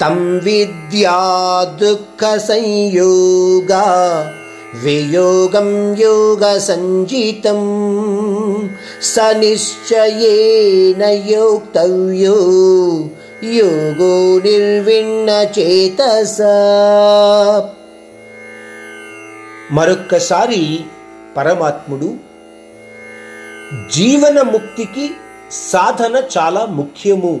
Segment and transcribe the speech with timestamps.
[0.00, 1.18] తం విద్యా
[1.80, 3.84] దుఃఖ సంయోగా
[4.82, 5.70] వియోగం
[6.00, 7.62] యోగ సంజితం
[9.10, 12.36] స నిశ్చయేన యోక్తవ్యో
[13.54, 14.12] యోగో
[14.46, 16.38] నిర్విణ చేతస
[19.72, 20.62] మరొక్కసారి
[21.36, 22.08] పరమాత్ముడు
[23.94, 25.04] జీవన ముక్తికి
[25.70, 27.34] సాధన చాలా ముఖ్యము.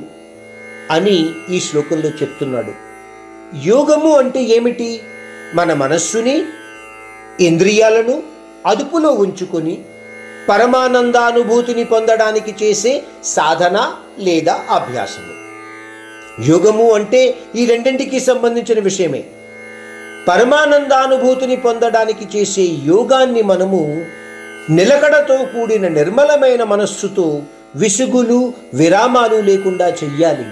[0.90, 2.72] అని ఈ శ్లోకంలో చెప్తున్నాడు.
[3.64, 5.00] యోగము అంటే ఏమిటి?
[5.54, 6.42] మన మనస్సుని
[7.40, 8.22] ఇంద్రియాలను
[8.66, 9.78] అదుపులో ఉంచుకొని
[10.48, 15.36] పరమానందానుభూతిని పొందడానికి చేసే సాధన లేదా అభ్యాసము.
[16.50, 19.24] యోగము అంటే ఈ రెండింటికి సంబంధించిన విషయమే.
[20.28, 24.06] పరమానందానుభూతిని పొందడానికి చేసే యోగాన్ని మనము
[24.70, 27.42] నిలకడతో కూడిన నిర్మలమైన మనస్సుతో
[27.74, 30.46] విసుగులు విరామాలు లేకుండా చెయ్యాలి.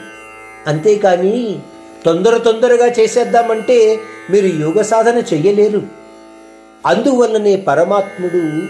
[0.66, 1.59] అంతేకాని
[2.06, 5.82] తొందర తొందరగా చేసేద్దామంటే మీరు యోగ సాధన చెయ్యలేరు.
[6.87, 8.62] అందువల్లనే పరమాత్ముడు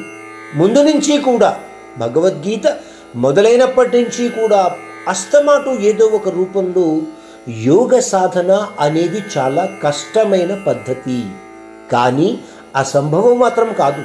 [0.59, 1.61] ముందు నుంచి కూడా
[1.98, 2.77] భగవద్గీత
[3.17, 4.77] మొదలైనప్పటి నుంచి కూడా
[5.09, 7.03] అస్తమాటు ఏదో ఒక రూపంలో
[7.53, 11.25] యోగ సాధన అనేది చాలా కష్టమైన పద్ధతి.
[11.92, 12.39] కానీ
[12.77, 14.05] అసంభవం మాత్రం కాదు.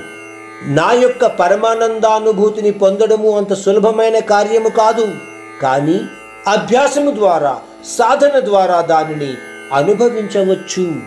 [0.66, 5.16] నా యొక్క పరమానందానుభూతిని పొందడము అంత సులభమైన కార్యము కాదు.
[5.62, 6.02] కానీ
[6.48, 9.34] అభ్యాసము ద్వారా సాధన ద్వారా దానిని
[9.74, 11.02] అనుభవించవచ్చు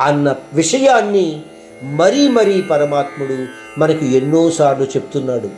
[0.00, 1.42] అన్న విషయాన్ని
[1.82, 3.46] మరీ మరీ పరమాత్ముడు
[3.80, 5.50] మనకు ఎన్నోసార్లు చెప్తున్నాడు.